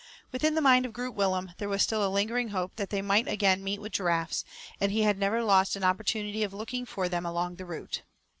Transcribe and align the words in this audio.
Within 0.31 0.55
the 0.55 0.61
mind 0.61 0.87
of 0.87 0.93
Groot 0.93 1.13
Willem, 1.13 1.51
there 1.59 1.69
was 1.69 1.83
still 1.83 2.03
a 2.03 2.09
lingering 2.09 2.47
hope 2.49 2.75
that 2.77 2.89
they 2.89 3.03
might 3.03 3.27
again 3.27 3.63
meet 3.63 3.79
with 3.79 3.91
giraffes; 3.91 4.43
and 4.79 4.91
he 4.91 5.03
had 5.03 5.19
never 5.19 5.43
lost 5.43 5.75
an 5.75 5.83
opportunity 5.83 6.41
of 6.43 6.53
looking 6.55 6.87
for 6.87 7.07
them 7.07 7.23
along 7.23 7.57
the 7.57 7.67
route. 7.67 8.01